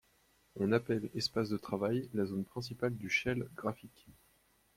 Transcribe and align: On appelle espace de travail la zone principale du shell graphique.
On 0.59 0.71
appelle 0.71 1.11
espace 1.13 1.49
de 1.49 1.57
travail 1.57 2.09
la 2.15 2.25
zone 2.25 2.43
principale 2.43 2.95
du 2.97 3.07
shell 3.07 3.47
graphique. 3.55 4.07